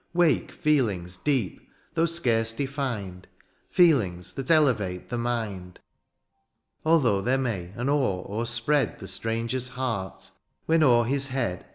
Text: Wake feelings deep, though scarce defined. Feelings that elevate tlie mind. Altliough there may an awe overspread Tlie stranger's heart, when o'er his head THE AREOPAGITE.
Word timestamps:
Wake 0.15 0.51
feelings 0.51 1.15
deep, 1.15 1.69
though 1.93 2.07
scarce 2.07 2.53
defined. 2.53 3.27
Feelings 3.69 4.33
that 4.33 4.49
elevate 4.49 5.09
tlie 5.11 5.19
mind. 5.19 5.79
Altliough 6.83 7.23
there 7.23 7.37
may 7.37 7.71
an 7.75 7.87
awe 7.87 8.25
overspread 8.27 8.97
Tlie 8.97 9.07
stranger's 9.09 9.67
heart, 9.69 10.31
when 10.65 10.81
o'er 10.81 11.05
his 11.05 11.27
head 11.27 11.39
THE 11.39 11.51
AREOPAGITE. 11.65 11.69